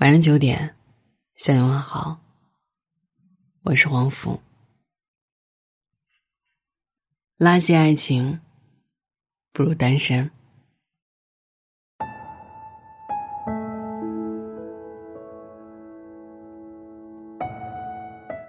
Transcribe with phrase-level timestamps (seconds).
[0.00, 0.74] 晚上九点，
[1.34, 2.18] 向你问好。
[3.64, 4.40] 我是黄甫。
[7.36, 8.40] 垃圾爱情，
[9.52, 10.30] 不如单身。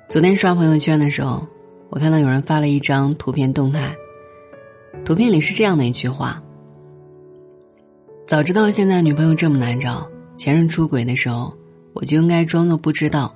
[0.08, 1.46] 昨天刷朋友圈的时候，
[1.90, 3.94] 我看到有人发了一张图片动态，
[5.04, 6.42] 图片里是这样的一句话
[8.26, 10.10] ：“早知道现在女朋友这么难找。”
[10.42, 11.54] 前任出轨的时候，
[11.94, 13.36] 我就应该装作不知道。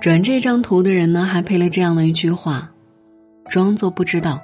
[0.00, 2.72] 转这张图的人呢，还配了这样的一句话
[3.48, 4.40] ：“装作不知道，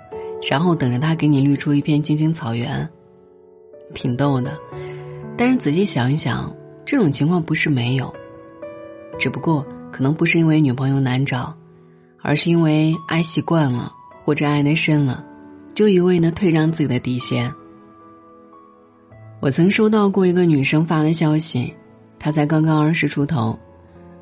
[0.49, 2.89] 然后等着他给你绿出一片青青草原。”
[3.95, 4.57] 挺逗的，
[5.37, 8.15] 但是仔细想一想，这种情况不是没有，
[9.19, 11.53] 只不过可能不是因为女朋友难找，
[12.23, 13.93] 而是因为爱习惯了，
[14.25, 15.25] 或者爱得深了，
[15.75, 17.53] 就一味的退让自己的底线。
[19.41, 21.75] 我曾收到过一个女生发的消息，
[22.19, 23.59] 她才刚刚二十出头，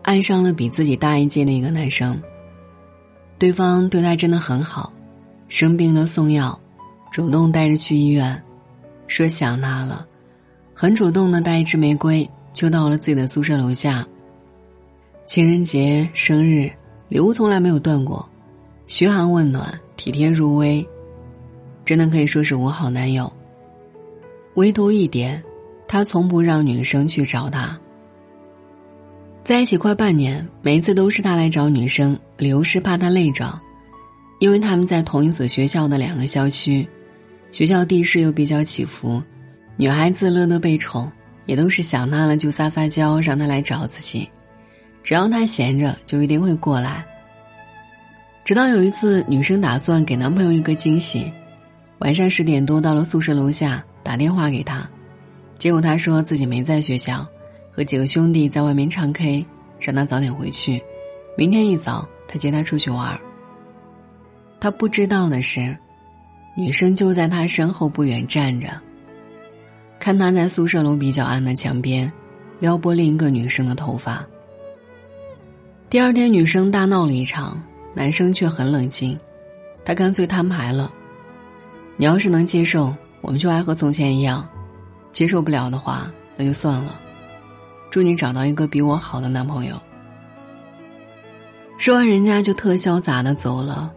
[0.02, 2.16] 爱上了比自己大一届的一个男生。
[3.36, 4.92] 对方对她真的很好，
[5.48, 6.56] 生病了送药，
[7.10, 8.40] 主动带着去医院，
[9.08, 10.06] 说想她了，
[10.72, 14.06] 很主动的带一支玫瑰就到了自己的宿舍楼下。
[15.26, 16.70] 情人节、生日
[17.08, 18.26] 礼物从来没有断过，
[18.86, 20.86] 嘘寒问暖、体贴入微，
[21.84, 23.30] 真的可以说是我好男友。
[24.58, 25.40] 唯独一点，
[25.86, 27.78] 他从不让女生去找他。
[29.44, 33.56] 在一起快半年，每一次都是他来找女生，理由是怕他累着，
[34.40, 36.84] 因为他们在同一所学校的两个校区，
[37.52, 39.22] 学校地势又比较起伏，
[39.76, 41.08] 女孩子乐得被宠，
[41.46, 44.28] 也都是想他了就撒撒娇，让他来找自己，
[45.04, 47.06] 只要他闲着，就一定会过来。
[48.44, 51.32] 直到有一次，女生打算给男朋友一个惊喜，
[52.00, 53.84] 晚上十点多到了宿舍楼下。
[54.08, 54.88] 打电话给他，
[55.58, 57.28] 结果他说自己没在学校，
[57.70, 59.44] 和几个兄弟在外面唱 K，
[59.78, 60.82] 让他早点回去，
[61.36, 63.20] 明天一早他接他出去玩。
[64.58, 65.76] 他不知道的是，
[66.56, 68.80] 女生就在他身后不远站着，
[70.00, 72.10] 看他在宿舍楼比较暗的墙边，
[72.60, 74.24] 撩拨另一个女生的头发。
[75.90, 79.18] 第二天，女生大闹了一场，男生却很冷静，
[79.84, 80.90] 他干脆摊牌了
[81.98, 84.48] ：“你要是能接受。”我们就爱和从前一样，
[85.12, 86.98] 接受不了的话，那就算了。
[87.90, 89.80] 祝你找到一个比我好的男朋友。
[91.78, 93.90] 说完，人家就特潇洒的走了，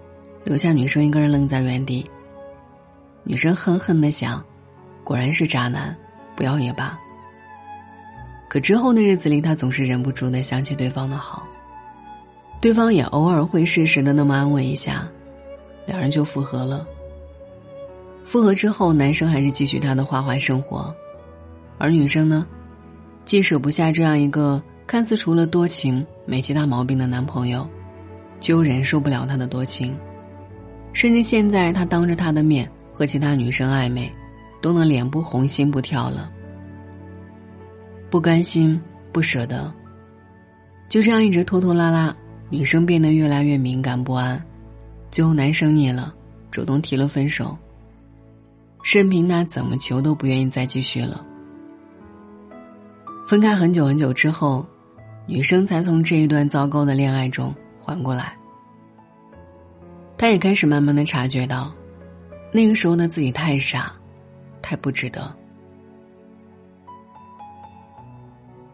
[0.43, 2.05] 留下女生一个人愣在原地。
[3.23, 4.43] 女生恨恨的想：
[5.03, 5.95] 果然是渣男，
[6.35, 6.97] 不要也罢。
[8.47, 11.43] 可之后的日子里，她总是忍不住的想起对方的好，
[12.59, 15.07] 对方也偶尔会适时的那么安慰一下，
[15.85, 16.85] 两人就复合了。
[18.23, 20.93] 复合之后，男生还是继续他的花花生活，
[21.77, 22.45] 而女生呢，
[23.25, 27.67] 既舍不下这样一个看似除了多情没其他毛病的男朋友，
[28.39, 29.97] 就忍受不了他的多情，
[30.93, 34.11] 甚至现在他当着他的面和其他女生暧昧，
[34.61, 36.29] 都能脸不红心不跳了。
[38.09, 38.79] 不甘心，
[39.11, 39.73] 不舍得，
[40.89, 42.15] 就这样一直拖拖拉拉，
[42.49, 44.41] 女生变得越来越敏感不安，
[45.09, 46.13] 最后男生腻了，
[46.51, 47.57] 主动提了分手。
[48.83, 51.23] 任凭他怎么求，都不愿意再继续了。
[53.27, 54.65] 分开很久很久之后，
[55.25, 58.35] 女生才从这一段糟糕的恋爱中缓过来。
[60.17, 61.71] 她也开始慢慢的察觉到，
[62.51, 63.93] 那个时候的自己太傻，
[64.61, 65.33] 太不值得。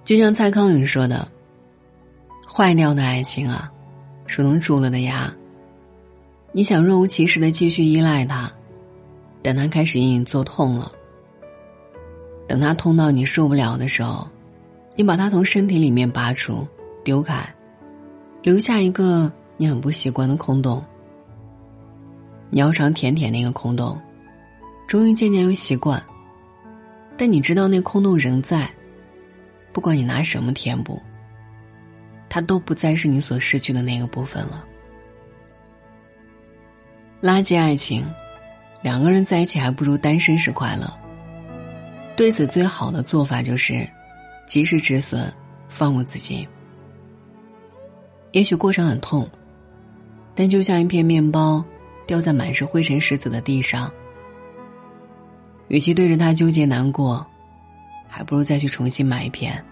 [0.04, 1.28] 就像蔡康永说的
[2.48, 3.70] ：“坏掉的爱情啊，
[4.28, 5.32] 如同蛀了的牙。
[6.54, 8.52] 你想若无其事的继续依赖他。”
[9.42, 10.92] 等他开始隐隐作痛了，
[12.48, 14.28] 等他痛到你受不了的时候，
[14.96, 16.68] 你把他从身体里面拔出，
[17.04, 17.48] 丢开，
[18.42, 20.84] 留下一个你很不习惯的空洞。
[22.50, 24.00] 你要尝舔舔那个空洞，
[24.88, 26.04] 终于渐渐又习惯，
[27.18, 28.70] 但你知道那空洞仍在，
[29.72, 31.02] 不管你拿什么填补，
[32.28, 34.66] 它都不再是你所失去的那个部分了。
[37.22, 38.06] 垃圾爱情。
[38.82, 40.92] 两个人在一起还不如单身时快乐。
[42.16, 43.88] 对此，最好的做法就是
[44.48, 45.32] 及时止损，
[45.68, 46.48] 放过自己。
[48.32, 49.28] 也许过程很痛，
[50.34, 51.64] 但就像一片面包
[52.06, 53.92] 掉在满是灰尘石子的地上，
[55.68, 57.26] 与其对着它纠结难过，
[58.08, 59.64] 还不如再去重新买一片。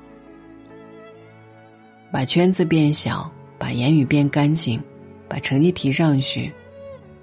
[2.11, 4.81] 把圈子变小，把言语变干净，
[5.27, 6.51] 把成绩提上去，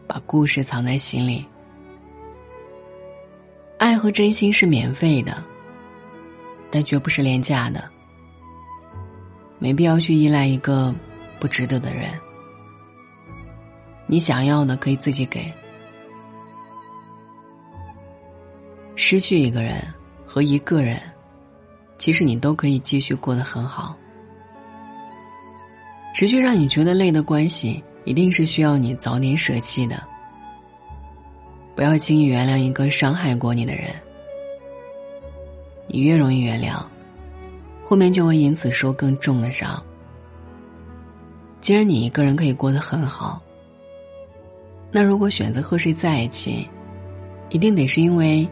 [0.06, 1.44] 把故事藏在心里。
[4.02, 5.40] 和真心是免费的，
[6.72, 7.88] 但绝不是廉价的。
[9.60, 10.92] 没必要去依赖一个
[11.38, 12.10] 不值得的人。
[14.08, 15.52] 你想要的可以自己给。
[18.96, 19.80] 失去一个人
[20.26, 21.00] 和一个人，
[21.96, 23.96] 其实你都可以继续过得很好。
[26.12, 30.02] 持续让你觉得累的关系，一定是需要你早点舍弃的。
[31.74, 33.90] 不要轻易原谅一个伤害过你的人。
[35.86, 36.82] 你越容易原谅，
[37.82, 39.82] 后面就会因此受更重的伤。
[41.60, 43.40] 既然你一个人可以过得很好，
[44.90, 46.68] 那如果选择和谁在一起，
[47.50, 48.48] 一定得是因为。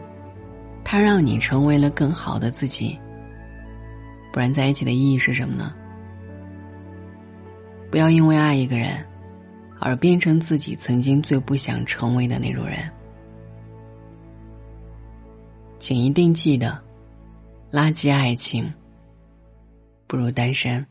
[0.83, 2.97] 他让你成为了更好的自己，
[4.33, 5.71] 不然在一起的意义是什么呢？
[7.91, 8.97] 不要因为爱一个人，
[9.79, 12.89] 而变成自己曾经最不想成为的那种人。
[15.81, 16.79] 请一定记得，
[17.71, 18.71] 垃圾爱情
[20.05, 20.85] 不如单身。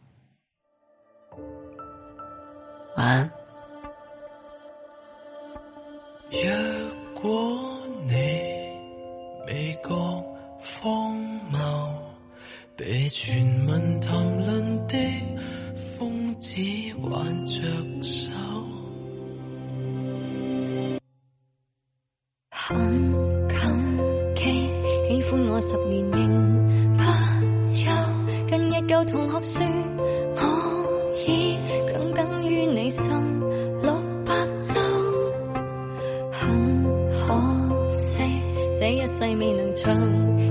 [2.97, 3.31] 晚安。
[6.33, 7.31] 若果
[8.09, 8.51] 你。
[9.47, 9.89] 未觉
[10.81, 11.17] 荒
[11.51, 11.59] 谬，
[12.77, 14.97] 被传闻谈论的
[15.99, 16.55] 疯子
[17.03, 17.63] 挽着
[18.01, 18.31] 手，
[28.91, 29.63] 休，近日旧同学说
[30.35, 31.57] 我已
[31.93, 33.41] 耿耿于你心
[33.83, 33.95] 六
[34.27, 34.81] 百周，
[36.33, 38.19] 很可惜
[38.77, 39.07] 这一。
[39.07, 39.95] 世未能长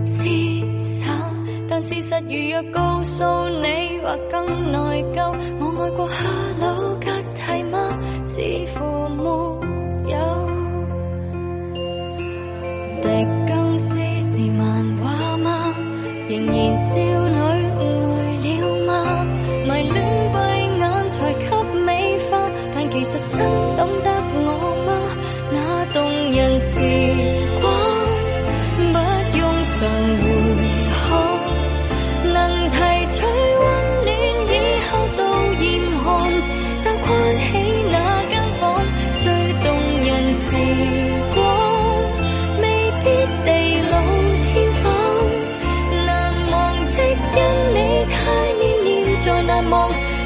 [0.03, 0.23] 厮
[0.83, 1.11] 守，
[1.67, 5.17] 但事实如若告诉你，或更内疚。
[5.59, 6.25] 我爱过哈
[6.61, 7.77] 喽吉蒂吗？
[8.25, 8.41] 似
[8.73, 8.85] 乎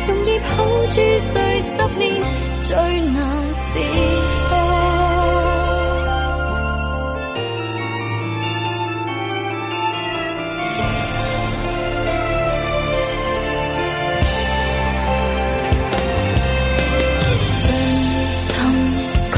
[0.08, 0.48] 容易抱
[0.88, 2.04] 住睡十年
[2.62, 2.76] 最
[3.12, 3.62] 难释
[4.50, 4.52] 放。
[17.62, 17.68] 真
[18.34, 18.50] 心
[19.32, 19.38] 讲，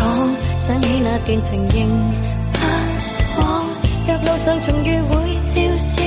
[0.59, 1.75] 想起那段情仍
[2.51, 2.57] 不
[3.39, 3.43] 枉。
[4.07, 6.04] 若路上重遇，会笑笑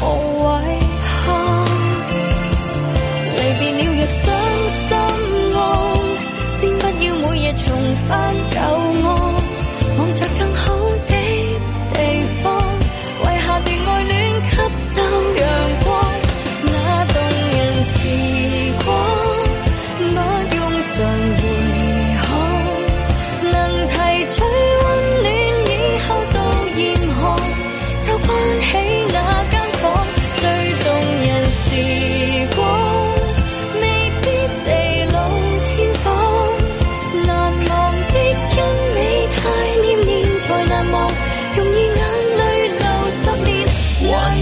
[0.00, 0.37] 却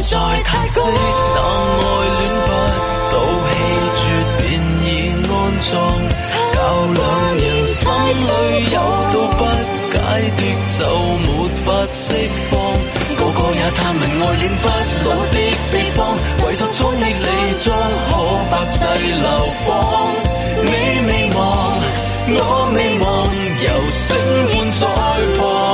[0.08, 0.30] 那爱
[2.18, 2.48] 恋不
[3.10, 3.14] 到
[3.50, 3.52] 气
[3.96, 4.00] 绝，
[4.38, 4.40] 便
[4.82, 4.86] 已
[5.26, 5.68] 安葬。
[6.54, 6.56] 教
[6.94, 6.96] 两
[7.36, 7.76] 人心
[8.14, 8.24] 里
[8.70, 8.74] 有
[9.12, 9.40] 道不
[9.90, 9.94] 解
[10.36, 10.40] 的，
[10.78, 10.80] 就
[11.18, 11.26] 没
[11.64, 12.04] 法释
[12.50, 12.54] 放。
[13.16, 14.64] 个个也探问爱恋不
[15.08, 15.34] 老的
[15.72, 15.98] 秘方，
[16.44, 17.20] 唯独宠溺你
[17.58, 17.66] 将
[18.06, 18.10] 可
[18.48, 18.78] 百世
[19.10, 19.26] 流
[19.66, 19.68] 芳。
[20.62, 20.70] 你
[21.08, 21.38] 未忘，
[22.28, 22.38] 我
[22.74, 23.04] 未忘，
[23.64, 24.06] 由声
[24.54, 24.82] 换在
[25.38, 25.65] 旁。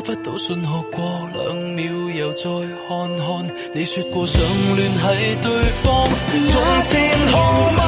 [0.00, 2.42] 收不到信号，过两秒又再
[2.88, 3.54] 看看。
[3.74, 4.40] 你说过想
[4.74, 6.08] 联系对方，
[6.46, 7.80] 从前号码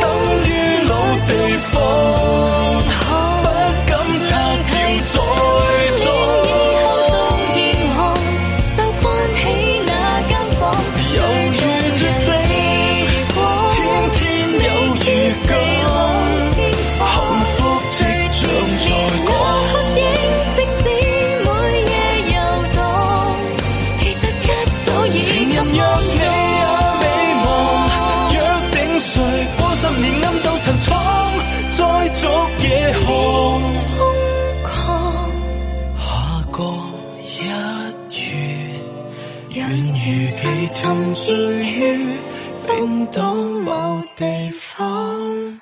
[0.00, 0.04] 等
[0.44, 0.48] 于
[0.88, 0.94] 老
[1.26, 1.30] 地
[1.70, 1.76] 方，
[30.46, 30.88] 十年暗度陳倉，
[31.72, 32.22] 再逐
[32.62, 32.66] 夜
[33.04, 33.06] 空
[33.98, 34.00] 空
[34.62, 34.70] 旷，
[35.98, 36.06] 下
[36.52, 36.58] 個
[37.20, 37.26] 一
[38.14, 38.22] 月，
[39.50, 39.90] 願如
[40.36, 40.40] 期
[40.74, 41.24] 沉醉
[41.64, 41.76] 於
[42.64, 43.20] 冰島
[43.60, 45.60] 某地方。